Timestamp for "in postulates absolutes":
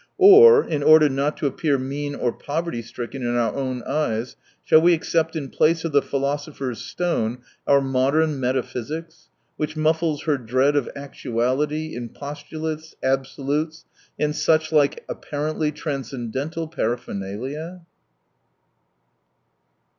11.95-13.85